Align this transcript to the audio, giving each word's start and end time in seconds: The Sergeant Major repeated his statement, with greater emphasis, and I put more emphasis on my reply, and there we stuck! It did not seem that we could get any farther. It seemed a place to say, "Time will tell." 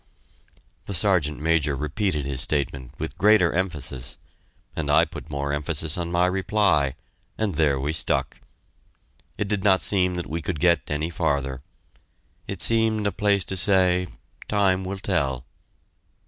The 0.85 0.95
Sergeant 0.95 1.39
Major 1.39 1.75
repeated 1.75 2.25
his 2.25 2.41
statement, 2.41 2.91
with 2.97 3.19
greater 3.19 3.53
emphasis, 3.53 4.17
and 4.75 4.89
I 4.89 5.05
put 5.05 5.29
more 5.29 5.53
emphasis 5.53 5.95
on 5.95 6.11
my 6.11 6.25
reply, 6.25 6.95
and 7.37 7.53
there 7.53 7.79
we 7.79 7.93
stuck! 7.93 8.41
It 9.37 9.47
did 9.47 9.63
not 9.63 9.81
seem 9.83 10.15
that 10.15 10.25
we 10.25 10.41
could 10.41 10.59
get 10.59 10.89
any 10.89 11.11
farther. 11.11 11.61
It 12.47 12.63
seemed 12.63 13.05
a 13.05 13.11
place 13.11 13.43
to 13.43 13.55
say, 13.55 14.07
"Time 14.47 14.85
will 14.85 14.97
tell." 14.97 15.45